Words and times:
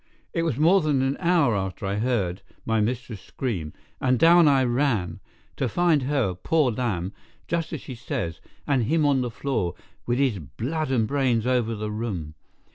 It 0.33 0.41
was 0.41 0.57
more 0.57 0.81
than 0.81 1.03
an 1.03 1.15
hour 1.19 1.55
after 1.55 1.85
that 1.85 1.91
I 1.91 1.99
heard 1.99 2.41
my 2.65 2.81
mistress 2.81 3.21
scream, 3.21 3.71
and 3.99 4.17
down 4.17 4.47
I 4.47 4.63
ran, 4.63 5.19
to 5.57 5.69
find 5.69 6.01
her, 6.01 6.33
poor 6.33 6.71
lamb, 6.71 7.13
just 7.47 7.71
as 7.71 7.81
she 7.81 7.93
says, 7.93 8.41
and 8.65 8.85
him 8.85 9.05
on 9.05 9.21
the 9.21 9.29
floor, 9.29 9.75
with 10.07 10.17
his 10.17 10.39
blood 10.39 10.89
and 10.89 11.07
brains 11.07 11.45
over 11.45 11.75
the 11.75 11.91
room. 11.91 12.33